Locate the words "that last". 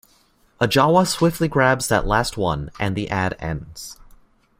1.87-2.35